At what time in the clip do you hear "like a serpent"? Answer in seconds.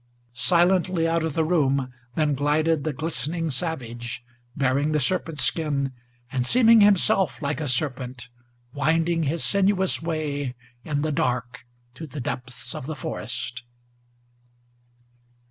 7.39-8.27